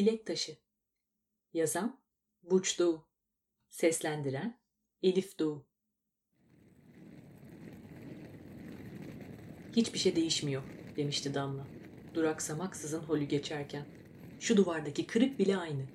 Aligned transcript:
Dilek 0.00 0.26
Taşı 0.26 0.56
Yazan 1.54 2.00
Burç 2.42 2.78
Doğu 2.78 3.06
Seslendiren 3.68 4.60
Elif 5.02 5.38
Doğu 5.38 5.66
Hiçbir 9.76 9.98
şey 9.98 10.16
değişmiyor 10.16 10.62
demişti 10.96 11.34
Damla. 11.34 11.66
Duraksamaksızın 12.14 13.00
holü 13.00 13.24
geçerken. 13.24 13.86
Şu 14.38 14.56
duvardaki 14.56 15.06
kırık 15.06 15.38
bile 15.38 15.56
aynı. 15.56 15.86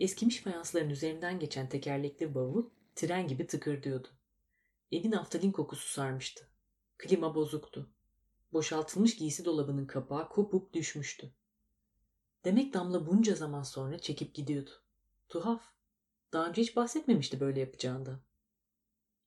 Eskimiş 0.00 0.40
fayansların 0.40 0.90
üzerinden 0.90 1.38
geçen 1.38 1.68
tekerlekli 1.68 2.34
bavul 2.34 2.70
tren 2.94 3.28
gibi 3.28 3.46
tıkırdıyordu. 3.46 4.08
Evin 4.92 5.10
naftalin 5.10 5.52
kokusu 5.52 5.88
sarmıştı. 5.88 6.48
Klima 6.98 7.34
bozuktu. 7.34 7.90
Boşaltılmış 8.52 9.16
giysi 9.16 9.44
dolabının 9.44 9.86
kapağı 9.86 10.28
kopup 10.28 10.72
düşmüştü. 10.72 11.32
Demek 12.44 12.74
Damla 12.74 13.06
bunca 13.06 13.34
zaman 13.34 13.62
sonra 13.62 13.98
çekip 13.98 14.34
gidiyordu. 14.34 14.70
Tuhaf. 15.28 15.62
Daha 16.32 16.48
önce 16.48 16.62
hiç 16.62 16.76
bahsetmemişti 16.76 17.40
böyle 17.40 17.60
yapacağından. 17.60 18.20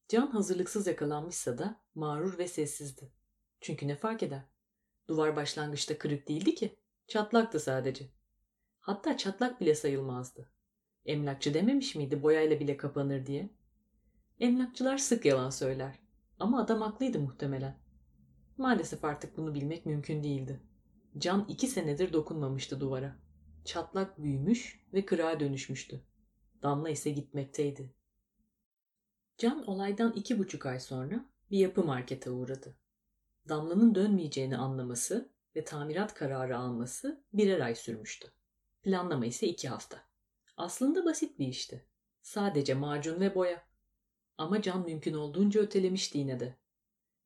Can 0.07 0.27
hazırlıksız 0.27 0.87
yakalanmışsa 0.87 1.57
da 1.57 1.81
mağrur 1.95 2.37
ve 2.37 2.47
sessizdi. 2.47 3.11
Çünkü 3.61 3.87
ne 3.87 3.95
fark 3.95 4.23
eder? 4.23 4.41
Duvar 5.07 5.35
başlangıçta 5.35 5.97
kırık 5.97 6.27
değildi 6.27 6.55
ki. 6.55 6.79
Çatlaktı 7.07 7.59
sadece. 7.59 8.09
Hatta 8.79 9.17
çatlak 9.17 9.61
bile 9.61 9.75
sayılmazdı. 9.75 10.51
Emlakçı 11.05 11.53
dememiş 11.53 11.95
miydi 11.95 12.23
boyayla 12.23 12.59
bile 12.59 12.77
kapanır 12.77 13.25
diye? 13.25 13.49
Emlakçılar 14.39 14.97
sık 14.97 15.25
yalan 15.25 15.49
söyler. 15.49 15.99
Ama 16.39 16.61
adam 16.61 16.81
haklıydı 16.81 17.19
muhtemelen. 17.19 17.79
Maalesef 18.57 19.05
artık 19.05 19.37
bunu 19.37 19.53
bilmek 19.53 19.85
mümkün 19.85 20.23
değildi. 20.23 20.61
Can 21.17 21.45
iki 21.49 21.67
senedir 21.67 22.13
dokunmamıştı 22.13 22.79
duvara. 22.79 23.15
Çatlak 23.65 24.21
büyümüş 24.21 24.85
ve 24.93 25.05
kırığa 25.05 25.39
dönüşmüştü. 25.39 26.01
Damla 26.63 26.89
ise 26.89 27.09
gitmekteydi. 27.09 27.93
Can 29.37 29.67
olaydan 29.67 30.13
iki 30.13 30.39
buçuk 30.39 30.65
ay 30.65 30.79
sonra 30.79 31.25
bir 31.51 31.57
yapı 31.57 31.83
markete 31.83 32.29
uğradı. 32.29 32.77
Damla'nın 33.49 33.95
dönmeyeceğini 33.95 34.57
anlaması 34.57 35.31
ve 35.55 35.63
tamirat 35.63 36.13
kararı 36.13 36.57
alması 36.57 37.23
birer 37.33 37.59
ay 37.59 37.75
sürmüştü. 37.75 38.31
Planlama 38.83 39.25
ise 39.25 39.47
iki 39.47 39.69
hafta. 39.69 40.03
Aslında 40.57 41.05
basit 41.05 41.39
bir 41.39 41.47
işti. 41.47 41.85
Sadece 42.21 42.73
macun 42.73 43.19
ve 43.19 43.35
boya. 43.35 43.63
Ama 44.37 44.61
Can 44.61 44.85
mümkün 44.85 45.13
olduğunca 45.13 45.61
ötelemişti 45.61 46.17
yine 46.17 46.39
de. 46.39 46.57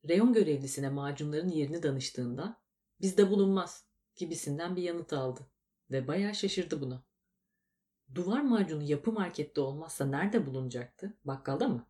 Reyon 0.10 0.34
görevlisine 0.34 0.90
macunların 0.90 1.50
yerini 1.50 1.84
danıştığında 1.84 2.65
bizde 3.02 3.32
bulunmaz 3.32 3.86
gibisinden 4.16 4.76
bir 4.76 4.82
yanıt 4.82 5.14
aldı 5.14 5.48
ve 5.92 6.08
bayağı 6.08 6.36
şaşırdı 6.36 6.82
buna. 6.82 7.04
Duvar 8.16 8.42
macunu 8.42 8.84
yapı 8.84 9.12
markette 9.12 9.62
olmazsa 9.62 10.06
nerede 10.06 10.46
bulunacaktı? 10.46 11.14
Bakkalda 11.26 11.68
mı? 11.68 11.88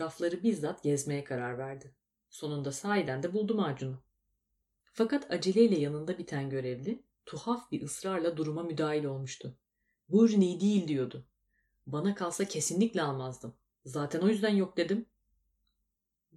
Rafları 0.00 0.42
bizzat 0.42 0.82
gezmeye 0.82 1.24
karar 1.24 1.58
verdi. 1.58 1.94
Sonunda 2.30 2.72
sahiden 2.72 3.22
de 3.22 3.32
buldu 3.32 3.54
macunu. 3.54 4.02
Fakat 4.92 5.30
aceleyle 5.30 5.78
yanında 5.78 6.18
biten 6.18 6.50
görevli 6.50 7.02
tuhaf 7.26 7.70
bir 7.72 7.82
ısrarla 7.82 8.36
duruma 8.36 8.62
müdahil 8.62 9.04
olmuştu. 9.04 9.56
Bu 10.08 10.26
ürün 10.26 10.40
iyi 10.40 10.60
değil 10.60 10.88
diyordu. 10.88 11.26
Bana 11.86 12.14
kalsa 12.14 12.44
kesinlikle 12.44 13.02
almazdım. 13.02 13.54
Zaten 13.84 14.20
o 14.20 14.28
yüzden 14.28 14.54
yok 14.54 14.76
dedim. 14.76 15.06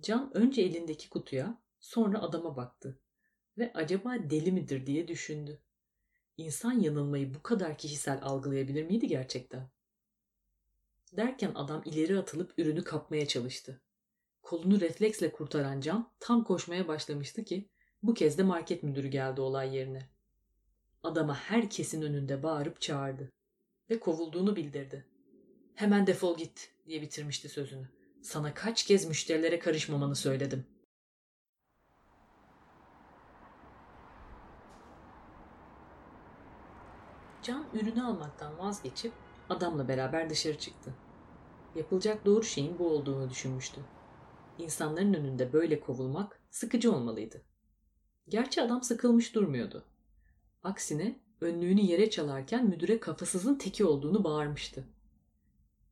Can 0.02 0.38
önce 0.38 0.62
elindeki 0.62 1.09
kutuya 1.09 1.62
sonra 1.80 2.22
adama 2.22 2.56
baktı 2.56 3.00
ve 3.58 3.72
acaba 3.73 4.16
deli 4.30 4.52
midir 4.52 4.86
diye 4.86 5.08
düşündü. 5.08 5.59
İnsan 6.38 6.80
yanılmayı 6.80 7.34
bu 7.34 7.44
kadar 7.44 7.78
kişisel 7.78 8.20
algılayabilir 8.22 8.84
miydi 8.84 9.08
gerçekten? 9.08 9.70
Derken 11.12 11.52
adam 11.56 11.81
ileri 11.86 12.20
atılıp 12.20 12.54
ürünü 12.58 12.84
kapmaya 12.84 13.28
çalıştı. 13.28 13.81
Kolunu 14.42 14.81
refleksle 14.81 15.31
kurtaran 15.31 15.81
Can 15.81 16.12
tam 16.19 16.44
koşmaya 16.44 16.88
başlamıştı 16.88 17.44
ki 17.44 17.69
bu 18.03 18.13
kez 18.13 18.38
de 18.38 18.44
market 18.44 18.84
müdürü 18.84 19.08
geldi 19.08 19.42
olay 19.42 19.75
yerine. 19.75 20.09
Adama 21.03 21.36
herkesin 21.36 22.02
önünde 22.02 22.44
bağırıp 22.44 22.81
çağırdı 22.81 23.31
ve 23.90 24.00
kovulduğunu 24.00 24.56
bildirdi. 24.56 25.06
Hemen 25.75 26.08
defol 26.08 26.38
git 26.38 26.72
diye 26.88 27.02
bitirmişti 27.02 27.50
sözünü. 27.50 27.90
Sana 28.22 28.53
kaç 28.53 28.86
kez 28.86 29.06
müşterilere 29.06 29.59
karışmamanı 29.59 30.16
söyledim. 30.16 30.66
Can 37.44 37.66
ürünü 37.74 38.04
almaktan 38.04 38.59
vazgeçip 38.59 39.12
adamla 39.50 39.88
beraber 39.88 40.30
dışarı 40.30 40.58
çıktı. 40.58 40.94
Yapılacak 41.76 42.26
doğru 42.26 42.44
şeyin 42.44 42.80
bu 42.80 42.90
olduğunu 42.90 43.30
düşünmüştü. 43.30 43.81
İnsanların 44.59 45.14
önünde 45.14 45.54
böyle 45.54 45.80
kovulmak 45.80 46.40
sıkıcı 46.50 46.96
olmalıydı. 46.96 47.42
Gerçi 48.30 48.62
adam 48.62 48.84
sıkılmış 48.84 49.36
durmuyordu. 49.36 49.86
Aksine 50.64 51.20
önlüğünü 51.42 51.81
yere 51.81 52.09
çalarken 52.09 52.66
müdüre 52.66 53.00
kafasızın 53.00 53.56
teki 53.56 53.86
olduğunu 53.86 54.24
bağırmıştı. 54.24 54.88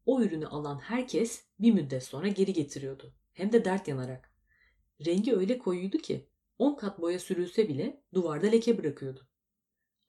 O 0.05 0.21
ürünü 0.21 0.47
alan 0.47 0.79
herkes 0.79 1.43
bir 1.59 1.71
müddet 1.71 2.03
sonra 2.03 2.27
geri 2.27 2.53
getiriyordu. 2.53 3.13
Hem 3.33 3.51
de 3.51 3.65
dert 3.65 3.87
yanarak. 3.87 4.31
Rengi 5.05 5.35
öyle 5.35 5.57
koyuydu 5.57 5.97
ki 5.97 6.27
10 6.59 6.75
kat 6.75 7.01
boya 7.01 7.19
sürülse 7.19 7.67
bile 7.67 8.03
duvarda 8.13 8.47
leke 8.47 8.77
bırakıyordu. 8.77 9.30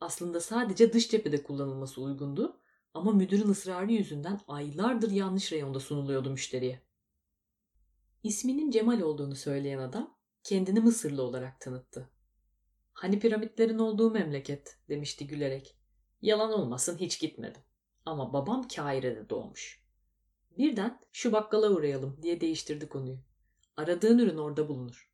Aslında 0.03 0.41
sadece 0.41 0.93
dış 0.93 1.11
cephede 1.11 1.43
kullanılması 1.43 2.03
uygundu 2.03 2.61
ama 2.95 3.13
müdürün 3.13 3.49
ısrarı 3.49 3.93
yüzünden 3.93 4.41
aylardır 4.49 5.11
yanlış 5.11 5.53
reyonda 5.53 5.81
sunuluyordu 5.81 6.31
müşteriye. 6.31 6.83
İsminin 8.23 8.71
Cemal 8.71 9.01
olduğunu 9.01 9.37
söyleyen 9.37 9.79
adam 9.79 10.19
kendini 10.43 10.81
Mısırlı 10.81 11.23
olarak 11.23 11.61
tanıttı. 11.61 12.11
Hani 12.93 13.19
piramitlerin 13.19 13.79
olduğu 13.79 14.11
memleket 14.11 14.79
demişti 14.89 15.27
gülerek. 15.27 15.77
Yalan 16.23 16.53
olmasın 16.53 16.99
hiç 16.99 17.21
gitmedim. 17.21 17.62
Ama 18.07 18.33
babam 18.33 18.69
Kaire'de 18.69 19.31
doğmuş. 19.31 19.83
Birden 20.59 21.01
şu 21.12 21.33
bakkala 21.33 21.71
uğrayalım 21.71 22.19
diye 22.23 22.41
değiştirdi 22.41 22.89
konuyu. 22.89 23.19
Aradığın 23.77 24.19
ürün 24.19 24.39
orada 24.39 24.69
bulunur. 24.69 25.12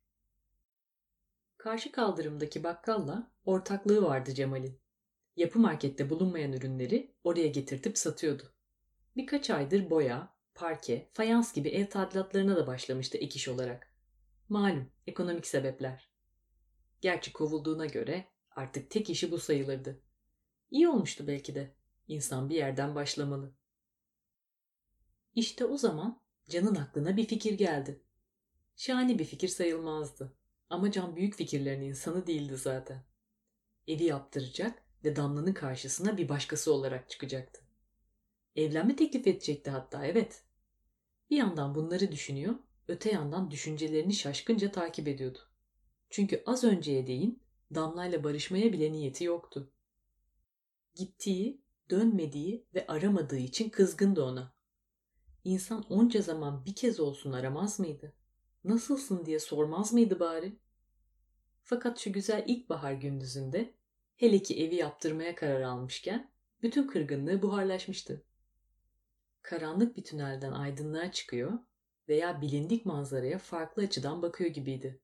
Karşı 1.59 1.91
kaldırımdaki 1.91 2.63
bakkalla 2.63 3.31
ortaklığı 3.45 4.03
vardı 4.03 4.33
Cemal'in. 4.33 4.81
Yapı 5.35 5.59
markette 5.59 6.09
bulunmayan 6.09 6.53
ürünleri 6.53 7.15
oraya 7.23 7.47
getirtip 7.47 7.97
satıyordu. 7.97 8.43
Birkaç 9.15 9.49
aydır 9.49 9.89
boya, 9.89 10.35
parke, 10.55 11.09
fayans 11.13 11.53
gibi 11.53 11.69
ev 11.69 11.89
tadilatlarına 11.89 12.55
da 12.55 12.67
başlamıştı 12.67 13.17
ek 13.17 13.35
iş 13.35 13.47
olarak. 13.47 13.93
Malum 14.49 14.91
ekonomik 15.07 15.47
sebepler. 15.47 16.11
Gerçi 17.01 17.33
kovulduğuna 17.33 17.85
göre 17.85 18.27
artık 18.51 18.91
tek 18.91 19.09
işi 19.09 19.31
bu 19.31 19.37
sayılırdı. 19.37 20.01
İyi 20.71 20.87
olmuştu 20.89 21.27
belki 21.27 21.55
de. 21.55 21.75
İnsan 22.07 22.49
bir 22.49 22.55
yerden 22.55 22.95
başlamalı. 22.95 23.53
İşte 25.35 25.65
o 25.65 25.77
zaman 25.77 26.21
Can'ın 26.49 26.75
aklına 26.75 27.17
bir 27.17 27.25
fikir 27.25 27.53
geldi. 27.53 28.03
Şahane 28.75 29.19
bir 29.19 29.25
fikir 29.25 29.47
sayılmazdı. 29.47 30.38
Ama 30.69 30.91
Can 30.91 31.15
büyük 31.15 31.35
fikirlerin 31.35 31.81
insanı 31.81 32.27
değildi 32.27 32.57
zaten. 32.57 33.03
Evi 33.87 34.03
yaptıracak 34.03 34.83
ve 35.03 35.15
Damla'nın 35.15 35.53
karşısına 35.53 36.17
bir 36.17 36.29
başkası 36.29 36.73
olarak 36.73 37.09
çıkacaktı. 37.09 37.61
Evlenme 38.55 38.95
teklif 38.95 39.27
edecekti 39.27 39.69
hatta 39.69 40.05
evet. 40.05 40.43
Bir 41.29 41.37
yandan 41.37 41.75
bunları 41.75 42.11
düşünüyor, 42.11 42.55
öte 42.87 43.11
yandan 43.11 43.51
düşüncelerini 43.51 44.13
şaşkınca 44.13 44.71
takip 44.71 45.07
ediyordu. 45.07 45.39
Çünkü 46.09 46.43
az 46.45 46.63
önceye 46.63 47.07
değin 47.07 47.43
Damla'yla 47.75 48.23
barışmaya 48.23 48.73
bile 48.73 48.91
niyeti 48.91 49.23
yoktu. 49.23 49.71
Gittiği, 50.95 51.61
dönmediği 51.89 52.67
ve 52.73 52.87
aramadığı 52.87 53.37
için 53.37 53.69
kızgındı 53.69 54.23
ona. 54.23 54.53
İnsan 55.43 55.83
onca 55.89 56.21
zaman 56.21 56.65
bir 56.65 56.75
kez 56.75 56.99
olsun 56.99 57.31
aramaz 57.31 57.79
mıydı? 57.79 58.13
Nasılsın 58.63 59.25
diye 59.25 59.39
sormaz 59.39 59.93
mıydı 59.93 60.19
bari? 60.19 60.59
Fakat 61.63 61.99
şu 61.99 62.13
güzel 62.13 62.43
ilkbahar 62.47 62.93
gündüzünde 62.93 63.73
hele 64.15 64.39
ki 64.39 64.63
evi 64.63 64.75
yaptırmaya 64.75 65.35
karar 65.35 65.61
almışken 65.61 66.31
bütün 66.61 66.87
kırgınlığı 66.87 67.41
buharlaşmıştı. 67.41 68.23
Karanlık 69.41 69.97
bir 69.97 70.03
tünelden 70.03 70.51
aydınlığa 70.51 71.11
çıkıyor 71.11 71.59
veya 72.09 72.41
bilindik 72.41 72.85
manzaraya 72.85 73.39
farklı 73.39 73.83
açıdan 73.83 74.21
bakıyor 74.21 74.49
gibiydi. 74.49 75.01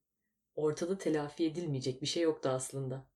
Ortada 0.55 0.97
telafi 0.97 1.45
edilmeyecek 1.45 2.01
bir 2.01 2.07
şey 2.07 2.23
yoktu 2.23 2.49
aslında. 2.49 3.07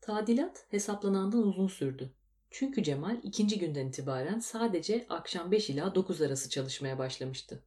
Tadilat 0.00 0.66
hesaplanandan 0.68 1.42
uzun 1.42 1.68
sürdü. 1.68 2.14
Çünkü 2.50 2.82
Cemal 2.82 3.20
ikinci 3.22 3.58
günden 3.58 3.86
itibaren 3.86 4.38
sadece 4.38 5.06
akşam 5.08 5.52
5 5.52 5.70
ila 5.70 5.94
9 5.94 6.22
arası 6.22 6.50
çalışmaya 6.50 6.98
başlamıştı. 6.98 7.62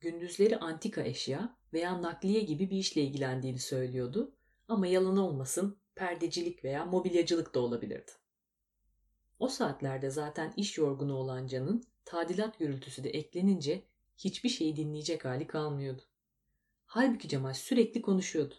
Gündüzleri 0.00 0.58
antika 0.58 1.02
eşya 1.02 1.56
veya 1.72 2.02
nakliye 2.02 2.40
gibi 2.40 2.70
bir 2.70 2.76
işle 2.76 3.02
ilgilendiğini 3.02 3.58
söylüyordu 3.58 4.34
ama 4.68 4.86
yalan 4.86 5.16
olmasın 5.16 5.78
perdecilik 5.94 6.64
veya 6.64 6.84
mobilyacılık 6.84 7.54
da 7.54 7.60
olabilirdi. 7.60 8.10
O 9.38 9.48
saatlerde 9.48 10.10
zaten 10.10 10.52
iş 10.56 10.78
yorgunu 10.78 11.14
olan 11.14 11.46
Can'ın 11.46 11.82
tadilat 12.04 12.58
gürültüsü 12.58 13.04
de 13.04 13.10
eklenince 13.10 13.82
hiçbir 14.16 14.48
şeyi 14.48 14.76
dinleyecek 14.76 15.24
hali 15.24 15.46
kalmıyordu. 15.46 16.02
Halbuki 16.86 17.28
Cemal 17.28 17.54
sürekli 17.54 18.02
konuşuyordu. 18.02 18.54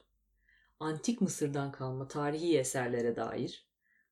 Antik 0.79 1.21
Mısır'dan 1.21 1.71
kalma 1.71 2.07
tarihi 2.07 2.57
eserlere 2.57 3.15
dair, 3.15 3.67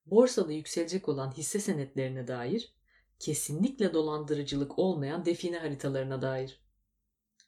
borsada 0.05 0.51
yükselecek 0.51 1.09
olan 1.09 1.31
hisse 1.31 1.59
senetlerine 1.59 2.27
dair, 2.27 2.73
kesinlikle 3.19 3.93
dolandırıcılık 3.93 4.79
olmayan 4.79 5.25
define 5.25 5.59
haritalarına 5.59 6.21
dair. 6.21 6.66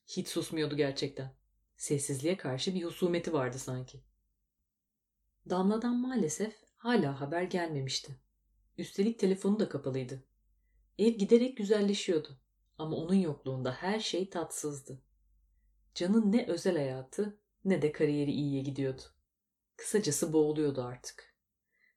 Hiç 0.09 0.27
susmuyordu 0.27 0.77
gerçekten. 0.77 1.35
Sessizliğe 1.77 2.38
karşı 2.38 2.75
bir 2.75 2.83
husumeti 2.83 3.33
vardı 3.33 3.59
sanki. 3.59 4.03
Damla'dan 5.50 5.95
maalesef 5.95 6.56
hala 6.75 7.21
haber 7.21 7.44
gelmemişti. 7.44 8.19
Üstelik 8.77 9.19
telefonu 9.19 9.59
da 9.59 9.69
kapalıydı. 9.69 10.23
Ev 10.97 11.11
giderek 11.11 11.57
güzelleşiyordu. 11.57 12.39
Ama 12.77 12.95
onun 12.95 13.13
yokluğunda 13.13 13.71
her 13.71 14.00
şey 14.00 14.29
tatsızdı. 14.29 15.01
Can'ın 15.95 16.31
ne 16.31 16.45
özel 16.47 16.77
hayatı 16.77 17.39
ne 17.65 17.81
de 17.81 17.91
kariyeri 17.91 18.31
iyiye 18.31 18.62
gidiyordu. 18.62 19.01
Kısacası 19.75 20.33
boğuluyordu 20.33 20.83
artık. 20.83 21.35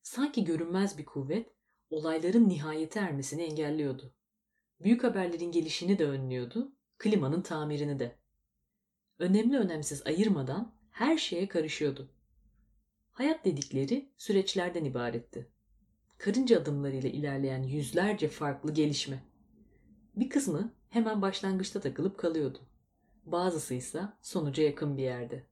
Sanki 0.03 0.45
görünmez 0.45 0.99
bir 0.99 1.05
kuvvet 1.05 1.53
olayların 1.91 2.49
nihayete 2.49 3.01
ermesini 3.01 3.43
engelliyordu. 3.43 4.15
Büyük 4.81 5.05
haberlerin 5.05 5.53
gelişini 5.53 5.99
de 5.99 6.05
önlüyordu, 6.05 6.73
klimanın 7.03 7.43
tamirini 7.43 7.99
de. 7.99 8.17
Önemli 9.19 9.59
önemsiz 9.59 10.07
ayırmadan 10.07 10.75
her 10.91 11.19
şeye 11.19 11.49
karışıyordu. 11.49 12.09
Hayat 13.13 13.45
dedikleri 13.45 14.13
süreçlerden 14.17 14.85
ibaretti. 14.85 15.49
Karınca 16.19 16.61
adımlarıyla 16.61 17.11
ilerleyen 17.11 17.63
yüzlerce 17.63 18.29
farklı 18.29 18.75
gelişme. 18.75 19.25
Bir 20.17 20.31
kısmı 20.31 20.73
hemen 20.89 21.23
başlangıçta 21.23 21.81
takılıp 21.81 22.19
kalıyordu. 22.19 22.59
Bazısı 23.25 23.75
ise 23.75 24.03
sonuca 24.21 24.63
yakın 24.63 24.97
bir 24.97 25.03
yerde. 25.03 25.47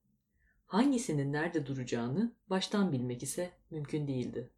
Hangisinin 0.67 1.33
nerede 1.33 1.67
duracağını 1.67 2.33
baştan 2.51 2.93
bilmek 2.93 3.23
ise 3.23 3.51
mümkün 3.71 4.09
değildi. 4.09 4.51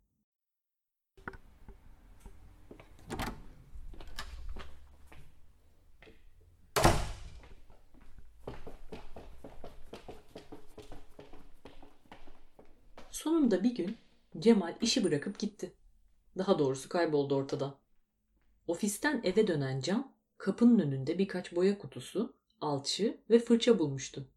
Sonunda 13.53 13.65
bir 13.71 13.75
gün 13.75 13.97
Cemal 14.39 14.77
işi 14.81 15.05
bırakıp 15.05 15.39
gitti. 15.39 15.73
Daha 16.39 16.59
doğrusu 16.59 16.89
kayboldu 16.89 17.35
ortadan. 17.35 17.79
Ofisten 18.67 19.21
eve 19.25 19.47
dönen 19.47 19.81
Can 19.81 20.15
kapının 20.39 20.79
önünde 20.79 21.19
birkaç 21.19 21.55
boya 21.55 21.79
kutusu, 21.79 22.37
alçı 22.61 23.21
ve 23.31 23.39
fırça 23.39 23.79
bulmuştu. 23.79 24.29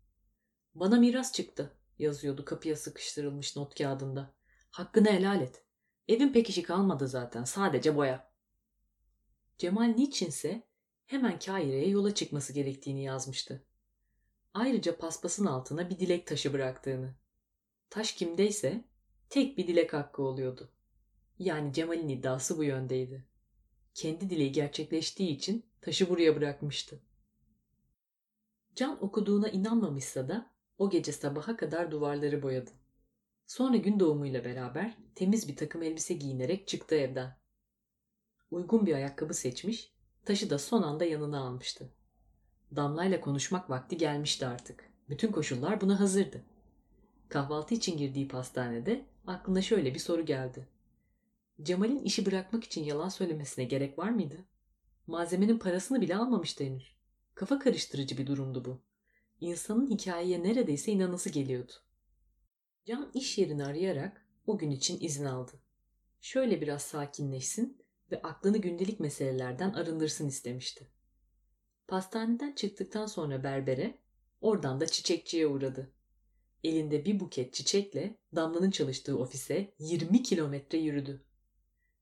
Bana 0.73 0.99
miras 0.99 1.33
çıktı 1.33 1.71
yazıyordu 1.99 2.45
kapıya 2.45 2.75
sıkıştırılmış 2.75 3.55
not 3.55 3.77
kağıdında. 3.77 4.33
Hakkını 4.71 5.09
helal 5.09 5.41
et. 5.41 5.63
Evin 6.07 6.33
pek 6.33 6.49
işi 6.49 6.63
kalmadı 6.63 7.07
zaten 7.07 7.43
sadece 7.43 7.95
boya. 7.95 8.31
Cemal 9.57 9.85
niçinse 9.85 10.63
hemen 11.05 11.39
Kaire'ye 11.39 11.89
yola 11.89 12.15
çıkması 12.15 12.53
gerektiğini 12.53 13.03
yazmıştı. 13.03 13.65
Ayrıca 14.53 14.97
paspasın 14.97 15.45
altına 15.45 15.89
bir 15.89 15.99
dilek 15.99 16.27
taşı 16.27 16.53
bıraktığını. 16.53 17.15
Taş 17.89 18.11
kimdeyse 18.11 18.85
tek 19.35 19.57
bir 19.57 19.67
dilek 19.67 19.93
hakkı 19.93 20.23
oluyordu. 20.23 20.69
Yani 21.39 21.73
Cemal'in 21.73 22.09
iddiası 22.09 22.57
bu 22.57 22.63
yöndeydi. 22.63 23.25
Kendi 23.93 24.29
dileği 24.29 24.51
gerçekleştiği 24.51 25.29
için 25.29 25.65
taşı 25.81 26.09
buraya 26.09 26.35
bırakmıştı. 26.35 27.01
Can 28.75 29.03
okuduğuna 29.03 29.49
inanmamışsa 29.49 30.27
da 30.27 30.51
o 30.77 30.89
gece 30.89 31.11
sabaha 31.11 31.57
kadar 31.57 31.91
duvarları 31.91 32.43
boyadı. 32.43 32.71
Sonra 33.45 33.77
gün 33.77 33.99
doğumuyla 33.99 34.45
beraber 34.45 34.97
temiz 35.15 35.47
bir 35.47 35.55
takım 35.55 35.83
elbise 35.83 36.13
giyinerek 36.13 36.67
çıktı 36.67 36.95
evden. 36.95 37.37
Uygun 38.51 38.85
bir 38.85 38.93
ayakkabı 38.93 39.33
seçmiş, 39.33 39.93
taşı 40.25 40.49
da 40.49 40.57
son 40.57 40.81
anda 40.81 41.05
yanına 41.05 41.39
almıştı. 41.39 41.89
Damla'yla 42.75 43.21
konuşmak 43.21 43.69
vakti 43.69 43.97
gelmişti 43.97 44.47
artık. 44.47 44.89
Bütün 45.09 45.31
koşullar 45.31 45.81
buna 45.81 45.99
hazırdı. 45.99 46.45
Kahvaltı 47.29 47.75
için 47.75 47.97
girdiği 47.97 48.27
pastanede 48.27 49.14
aklına 49.27 49.61
şöyle 49.61 49.93
bir 49.93 49.99
soru 49.99 50.25
geldi. 50.25 50.67
Cemal'in 51.61 51.99
işi 51.99 52.25
bırakmak 52.25 52.63
için 52.63 52.83
yalan 52.83 53.09
söylemesine 53.09 53.65
gerek 53.65 53.99
var 53.99 54.09
mıydı? 54.09 54.45
Malzemenin 55.07 55.59
parasını 55.59 56.01
bile 56.01 56.15
almamıştı 56.15 56.63
henüz. 56.63 56.95
Kafa 57.35 57.59
karıştırıcı 57.59 58.17
bir 58.17 58.27
durumdu 58.27 58.65
bu. 58.65 58.81
İnsanın 59.41 59.89
hikayeye 59.89 60.43
neredeyse 60.43 60.91
inanası 60.91 61.29
geliyordu. 61.29 61.71
Can 62.85 63.11
iş 63.13 63.37
yerini 63.37 63.65
arayarak 63.65 64.25
o 64.47 64.57
gün 64.57 64.71
için 64.71 64.99
izin 64.99 65.25
aldı. 65.25 65.51
Şöyle 66.21 66.61
biraz 66.61 66.81
sakinleşsin 66.81 67.81
ve 68.11 68.21
aklını 68.21 68.57
gündelik 68.57 68.99
meselelerden 68.99 69.73
arındırsın 69.73 70.27
istemişti. 70.27 70.87
Pastaneden 71.87 72.51
çıktıktan 72.51 73.05
sonra 73.05 73.43
berbere, 73.43 73.97
oradan 74.41 74.79
da 74.79 74.87
çiçekçiye 74.87 75.47
uğradı. 75.47 75.91
Elinde 76.65 77.05
bir 77.05 77.19
buket 77.19 77.53
çiçekle 77.53 78.17
Damla'nın 78.35 78.71
çalıştığı 78.71 79.17
ofise 79.17 79.73
20 79.79 80.23
kilometre 80.23 80.77
yürüdü. 80.77 81.23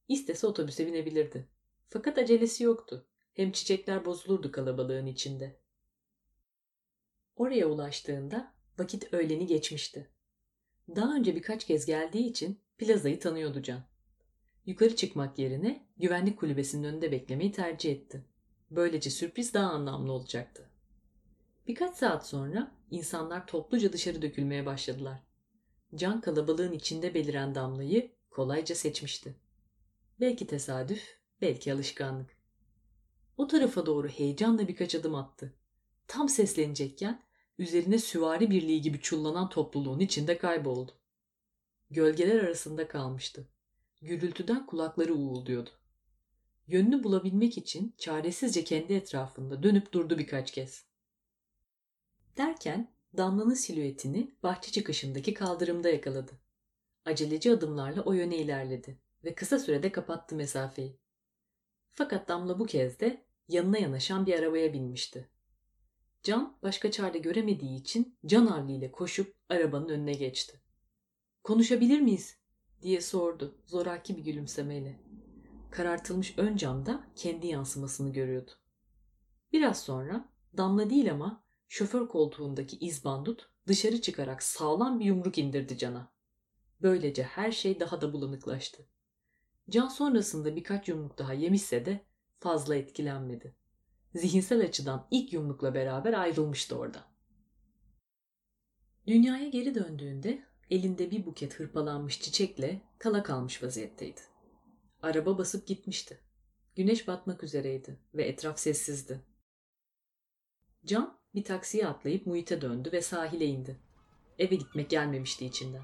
İstese 0.08 0.48
otobüse 0.48 0.88
binebilirdi. 0.88 1.48
Fakat 1.90 2.18
acelesi 2.18 2.64
yoktu. 2.64 3.08
Hem 3.34 3.52
çiçekler 3.52 4.06
bozulurdu 4.06 4.52
kalabalığın 4.52 5.06
içinde. 5.06 5.60
Oraya 7.36 7.68
ulaştığında 7.68 8.54
vakit 8.78 9.14
öğleni 9.14 9.48
geçmişti. 9.48 10.10
Daha 10.96 11.16
önce 11.16 11.36
birkaç 11.36 11.66
kez 11.66 11.86
geldiği 11.86 12.26
için 12.26 12.60
plazayı 12.78 13.20
tanıyordu 13.20 13.62
Can. 13.62 13.84
Yukarı 14.66 14.96
çıkmak 14.96 15.40
yerine 15.40 15.88
güvenlik 15.98 16.40
kulübesinin 16.40 16.84
önünde 16.84 17.12
beklemeyi 17.12 17.52
tercih 17.52 17.92
etti. 17.92 18.26
Böylece 18.72 19.10
sürpriz 19.10 19.54
daha 19.54 19.70
anlamlı 19.70 20.12
olacaktı. 20.12 20.73
Birkaç 21.68 21.96
saat 21.96 22.28
sonra 22.28 22.72
insanlar 22.92 23.48
topluca 23.48 23.94
dışarı 23.94 24.22
dökülmeye 24.22 24.66
başladılar. 24.66 25.20
Can 25.96 26.22
kalabalığın 26.22 26.72
içinde 26.72 27.14
beliren 27.14 27.56
damlayı 27.56 28.12
kolayca 28.30 28.76
seçmişti. 28.76 29.36
Belki 30.20 30.48
tesadüf, 30.48 31.18
belki 31.42 31.74
alışkanlık. 31.74 32.38
O 33.38 33.48
tarafa 33.48 33.86
doğru 33.86 34.08
heyecanla 34.08 34.68
birkaç 34.68 34.96
adım 34.96 35.16
attı. 35.16 35.54
Tam 36.08 36.30
seslenecekken 36.30 37.24
üzerine 37.58 37.98
süvari 37.98 38.52
birliği 38.52 38.82
gibi 38.82 39.02
çullanan 39.02 39.50
topluluğun 39.50 40.00
içinde 40.00 40.38
kayboldu. 40.38 40.92
Gölgeler 41.90 42.44
arasında 42.44 42.88
kalmıştı. 42.88 43.48
Gürültüden 44.02 44.66
kulakları 44.66 45.14
uğulduyordu. 45.16 45.70
Yönünü 46.68 47.04
bulabilmek 47.04 47.58
için 47.58 47.96
çaresizce 47.98 48.64
kendi 48.64 48.94
etrafında 48.94 49.64
dönüp 49.64 49.92
durdu 49.92 50.18
birkaç 50.18 50.52
kez. 50.52 50.93
Derken 52.38 52.94
Damla'nın 53.18 53.54
silüetini 53.54 54.36
bahçe 54.44 54.72
çıkışındaki 54.72 55.34
kaldırımda 55.34 55.90
yakaladı. 55.90 56.32
Aceleci 57.06 57.52
adımlarla 57.52 58.02
o 58.02 58.14
yöne 58.14 58.38
ilerledi 58.38 59.00
ve 59.24 59.36
kısa 59.36 59.60
sürede 59.60 59.92
kapattı 59.92 60.36
mesafeyi. 60.36 61.00
Fakat 61.92 62.28
Damla 62.30 62.60
bu 62.60 62.66
kez 62.66 63.00
de 63.00 63.26
yanına 63.48 63.78
yanaşan 63.78 64.26
bir 64.26 64.40
arabaya 64.40 64.74
binmişti. 64.74 65.30
Can 66.24 66.58
başka 66.64 66.92
çare 66.92 67.18
göremediği 67.18 67.80
için 67.80 68.18
can 68.26 68.46
havliyle 68.46 68.92
koşup 68.92 69.36
arabanın 69.50 69.90
önüne 69.90 70.14
geçti. 70.14 70.62
Konuşabilir 71.44 72.00
miyiz? 72.00 72.38
diye 72.82 73.02
sordu 73.02 73.58
zoraki 73.66 74.18
bir 74.18 74.24
gülümsemeyle. 74.24 75.00
Karartılmış 75.72 76.38
ön 76.38 76.58
camda 76.58 77.04
kendi 77.16 77.48
yansımasını 77.48 78.14
görüyordu. 78.14 78.52
Biraz 79.54 79.84
sonra 79.84 80.30
Damla 80.58 80.90
değil 80.90 81.12
ama 81.12 81.43
şoför 81.74 82.08
koltuğundaki 82.08 82.78
izbandut 82.78 83.50
dışarı 83.68 84.02
çıkarak 84.02 84.44
sağlam 84.44 85.00
bir 85.00 85.06
yumruk 85.06 85.38
indirdi 85.38 85.78
Can'a. 85.78 86.14
Böylece 86.82 87.24
her 87.24 87.52
şey 87.52 87.80
daha 87.80 88.02
da 88.02 88.14
bulanıklaştı. 88.14 88.88
Can 89.70 89.88
sonrasında 89.88 90.56
birkaç 90.56 90.88
yumruk 90.88 91.18
daha 91.18 91.34
yemişse 91.34 91.86
de 91.86 92.06
fazla 92.40 92.76
etkilenmedi. 92.76 93.56
Zihinsel 94.16 94.62
açıdan 94.62 95.08
ilk 95.12 95.34
yumrukla 95.34 95.74
beraber 95.74 96.14
ayrılmıştı 96.14 96.78
orada. 96.78 97.06
Dünyaya 99.08 99.50
geri 99.50 99.76
döndüğünde 99.76 100.44
elinde 100.70 101.12
bir 101.12 101.26
buket 101.26 101.60
hırpalanmış 101.60 102.22
çiçekle 102.22 102.82
kala 103.00 103.24
kalmış 103.24 103.64
vaziyetteydi. 103.64 104.22
Araba 105.02 105.38
basıp 105.38 105.68
gitmişti. 105.68 106.20
Güneş 106.76 107.08
batmak 107.08 107.44
üzereydi 107.44 108.00
ve 108.14 108.24
etraf 108.24 108.60
sessizdi. 108.60 109.22
Can 110.86 111.23
bir 111.36 111.44
taksiye 111.44 111.88
atlayıp 111.88 112.26
muhite 112.26 112.62
döndü 112.62 112.90
ve 112.94 113.02
sahile 113.02 113.46
indi. 113.46 113.78
Eve 114.40 114.56
gitmek 114.56 114.90
gelmemişti 114.90 115.46
içinden. 115.46 115.82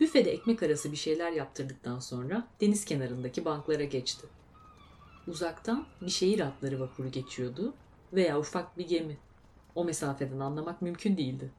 Büfe 0.00 0.18
Büfede 0.18 0.30
ekmek 0.30 0.62
arası 0.62 0.92
bir 0.92 0.96
şeyler 0.96 1.32
yaptırdıktan 1.32 1.98
sonra 1.98 2.48
deniz 2.60 2.84
kenarındaki 2.84 3.44
banklara 3.44 3.84
geçti. 3.84 4.26
Uzaktan 5.26 5.86
bir 6.00 6.10
şehir 6.10 6.40
atları 6.40 6.80
vapuru 6.80 7.10
geçiyordu 7.10 7.74
veya 8.12 8.38
ufak 8.38 8.78
bir 8.78 8.88
gemi. 8.88 9.18
O 9.74 9.84
mesafeden 9.84 10.40
anlamak 10.40 10.82
mümkün 10.82 11.16
değildi. 11.16 11.50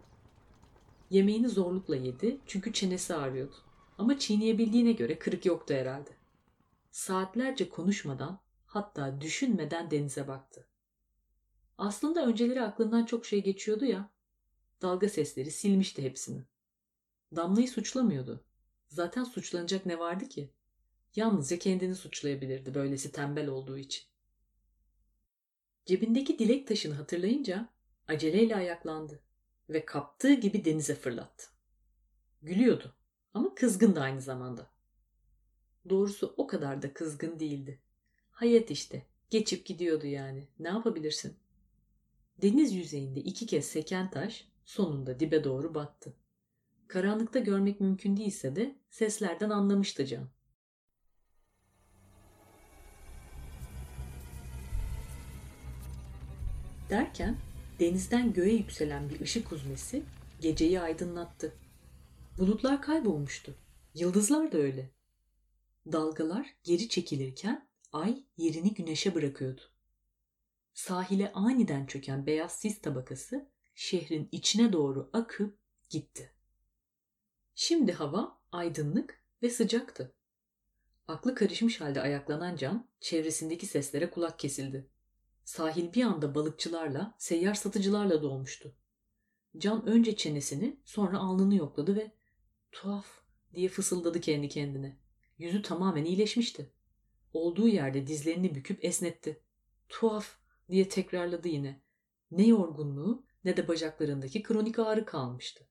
Yemeğini 1.10 1.50
zorlukla 1.50 1.96
yedi 1.96 2.38
çünkü 2.48 2.74
çenesi 2.74 3.16
ağrıyordu. 3.16 3.56
Ama 3.98 4.20
çiğneyebildiğine 4.20 4.92
göre 4.92 5.20
kırık 5.20 5.46
yoktu 5.46 5.74
herhalde. 5.74 6.10
Saatlerce 6.92 7.70
konuşmadan 7.70 8.40
hatta 8.66 9.22
düşünmeden 9.22 9.92
denize 9.92 10.28
baktı. 10.28 10.66
Aslında 11.78 12.26
önceleri 12.26 12.62
aklından 12.62 13.06
çok 13.06 13.26
şey 13.26 13.44
geçiyordu 13.44 13.86
ya. 13.86 14.10
Dalga 14.82 15.10
sesleri 15.10 15.52
silmişti 15.52 16.04
hepsini. 16.04 16.44
Damla'yı 17.36 17.68
suçlamıyordu. 17.70 18.44
Zaten 18.88 19.24
suçlanacak 19.24 19.86
ne 19.86 20.00
vardı 20.00 20.30
ki? 20.30 20.50
Yalnızca 21.16 21.60
kendini 21.60 21.96
suçlayabilirdi 21.96 22.76
böylesi 22.76 23.12
tembel 23.12 23.48
olduğu 23.48 23.78
için. 23.78 24.04
Cebindeki 25.86 26.40
dilek 26.40 26.68
taşını 26.68 26.94
hatırlayınca 26.94 27.70
aceleyle 28.08 28.56
ayaklandı 28.56 29.20
ve 29.70 29.86
kaptığı 29.86 30.34
gibi 30.34 30.66
denize 30.66 30.96
fırlattı. 30.96 31.48
Gülüyordu 32.42 32.96
ama 33.34 33.56
kızgın 33.56 33.96
da 33.96 34.02
aynı 34.02 34.22
zamanda. 34.22 34.70
Doğrusu 35.90 36.34
o 36.38 36.48
kadar 36.48 36.82
da 36.82 36.94
kızgın 36.94 37.40
değildi. 37.40 37.80
Hayat 38.32 38.72
işte, 38.72 39.06
geçip 39.30 39.66
gidiyordu 39.66 40.08
yani. 40.08 40.48
Ne 40.60 40.68
yapabilirsin? 40.68 41.38
Deniz 42.42 42.74
yüzeyinde 42.74 43.20
iki 43.20 43.46
kez 43.46 43.66
seken 43.66 44.12
taş 44.12 44.48
sonunda 44.66 45.20
dibe 45.20 45.44
doğru 45.44 45.76
battı. 45.76 46.14
Karanlıkta 46.88 47.40
görmek 47.40 47.80
mümkün 47.82 48.18
değilse 48.18 48.56
de 48.56 48.76
seslerden 48.90 49.50
anlamıştı 49.50 50.06
Can. 50.06 50.30
Derken 56.90 57.38
denizden 57.80 58.34
göğe 58.34 58.54
yükselen 58.54 59.10
bir 59.10 59.20
ışık 59.22 59.52
huzmesi 59.52 60.04
geceyi 60.42 60.80
aydınlattı. 60.80 61.54
Bulutlar 62.38 62.82
kaybolmuştu. 62.82 63.56
Yıldızlar 63.94 64.52
da 64.52 64.58
öyle. 64.58 64.90
Dalgalar 65.92 66.56
geri 66.64 66.90
çekilirken 66.90 67.68
ay 67.94 68.24
yerini 68.38 68.74
güneşe 68.74 69.16
bırakıyordu. 69.16 69.62
Sahile 70.78 71.32
aniden 71.34 71.86
çöken 71.86 72.26
beyaz 72.26 72.52
sis 72.52 72.82
tabakası 72.82 73.50
şehrin 73.76 74.30
içine 74.32 74.74
doğru 74.74 75.10
akıp 75.14 75.58
gitti. 75.90 76.32
Şimdi 77.56 77.92
hava 77.92 78.40
aydınlık 78.52 79.24
ve 79.42 79.50
sıcaktı. 79.50 80.14
Aklı 81.08 81.36
karışmış 81.36 81.82
halde 81.82 82.02
ayaklanan 82.02 82.56
Can 82.56 82.88
çevresindeki 83.00 83.66
seslere 83.66 84.10
kulak 84.10 84.40
kesildi. 84.40 84.90
Sahil 85.46 85.94
bir 85.94 86.04
anda 86.04 86.36
balıkçılarla, 86.36 87.16
seyyar 87.18 87.54
satıcılarla 87.54 88.22
dolmuştu. 88.22 88.76
Can 89.58 89.86
önce 89.86 90.16
çenesini 90.16 90.80
sonra 90.86 91.18
alnını 91.18 91.56
yokladı 91.56 91.96
ve 91.96 92.12
tuhaf 92.72 93.08
diye 93.54 93.70
fısıldadı 93.70 94.22
kendi 94.22 94.50
kendine. 94.50 94.98
Yüzü 95.38 95.62
tamamen 95.62 96.06
iyileşmişti. 96.06 96.72
Olduğu 97.34 97.68
yerde 97.68 98.08
dizlerini 98.08 98.56
büküp 98.56 98.86
esnetti. 98.86 99.42
Tuhaf 99.90 100.47
diye 100.70 100.90
tekrarladı 100.90 101.48
yine. 101.48 101.82
Ne 102.32 102.48
yorgunluğu 102.48 103.26
ne 103.44 103.58
de 103.58 103.68
bacaklarındaki 103.68 104.44
kronik 104.44 104.80
ağrı 104.80 105.06
kalmıştı. 105.06 105.68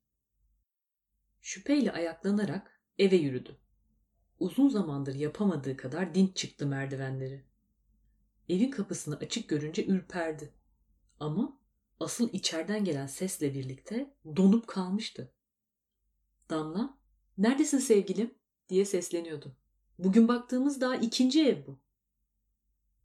Şüpheyle 1.40 1.92
ayaklanarak 1.92 2.80
eve 2.98 3.16
yürüdü. 3.16 3.56
Uzun 4.38 4.68
zamandır 4.68 5.14
yapamadığı 5.14 5.76
kadar 5.76 6.14
dinç 6.14 6.36
çıktı 6.36 6.66
merdivenleri. 6.66 7.44
Evin 8.48 8.70
kapısını 8.70 9.16
açık 9.16 9.48
görünce 9.48 9.86
ürperdi. 9.86 10.54
Ama 11.20 11.60
asıl 12.00 12.32
içeriden 12.32 12.84
gelen 12.84 13.06
sesle 13.06 13.54
birlikte 13.54 14.14
donup 14.36 14.66
kalmıştı. 14.66 15.32
Damla, 16.50 16.98
neredesin 17.38 17.78
sevgilim? 17.78 18.34
diye 18.68 18.84
sesleniyordu. 18.84 19.56
Bugün 19.98 20.28
baktığımız 20.28 20.80
daha 20.80 20.96
ikinci 20.96 21.46
ev 21.46 21.66
bu. 21.66 21.80